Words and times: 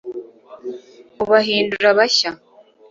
ubahindura 1.23 1.89
bashya 1.97 2.31